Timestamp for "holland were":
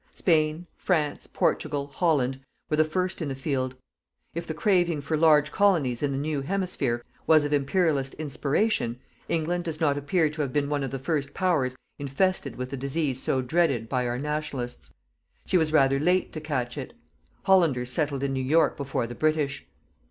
1.85-2.77